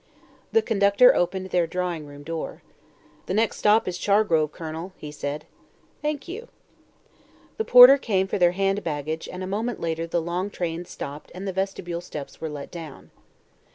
The 0.51 0.63
conductor 0.63 1.13
opened 1.15 1.51
their 1.51 1.67
drawing 1.67 2.07
room 2.07 2.23
door. 2.23 2.63
"The 3.27 3.35
next 3.35 3.57
stop 3.57 3.87
is 3.87 3.99
Chargrove, 3.99 4.51
Colonel," 4.51 4.93
he 4.97 5.11
said. 5.11 5.45
"Thank 6.01 6.27
you." 6.27 6.47
The 7.57 7.65
porter 7.65 7.99
came 7.99 8.25
for 8.25 8.39
their 8.39 8.53
hand 8.53 8.83
baggage 8.83 9.29
and 9.31 9.43
a 9.43 9.45
moment 9.45 9.79
later 9.79 10.07
the 10.07 10.19
long 10.19 10.49
train 10.49 10.85
stopped 10.85 11.31
and 11.35 11.47
the 11.47 11.53
vestibule 11.53 12.01
steps 12.01 12.41
were 12.41 12.49
let 12.49 12.71
down. 12.71 13.11